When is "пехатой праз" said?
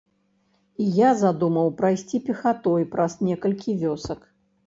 2.29-3.13